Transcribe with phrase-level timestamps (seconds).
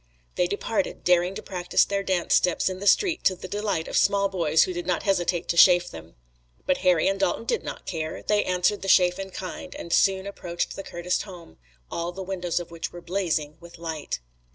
[0.33, 3.95] They departed, daring to practice their dance steps in the street to the delight of
[3.95, 6.15] small boys who did not hesitate to chaff them.
[6.65, 8.23] But Harry and Dalton did not care.
[8.23, 11.57] They answered the chaff in kind, and soon approached the Curtis home,
[11.91, 14.21] all the windows of which were blazing with light.